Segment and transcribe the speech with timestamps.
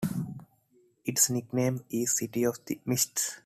[1.05, 3.39] Its nickname is City of the Mists.